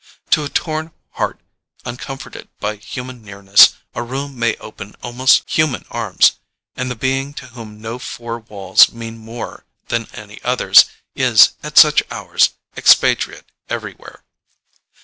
To 0.31 0.43
a 0.43 0.49
torn 0.49 0.93
heart 1.11 1.41
uncomforted 1.85 2.49
by 2.59 2.77
human 2.77 3.21
nearness 3.21 3.73
a 3.93 4.01
room 4.01 4.35
may 4.39 4.55
open 4.55 4.95
almost 5.03 5.43
human 5.47 5.85
arms, 5.91 6.39
and 6.75 6.89
the 6.89 6.95
being 6.95 7.35
to 7.35 7.45
whom 7.49 7.79
no 7.79 7.99
four 7.99 8.39
walls 8.39 8.91
mean 8.91 9.19
more 9.19 9.63
than 9.89 10.07
any 10.15 10.41
others, 10.41 10.85
is, 11.13 11.51
at 11.61 11.77
such 11.77 12.01
hours, 12.09 12.49
expatriate 12.75 13.51
everywhere. 13.69 14.23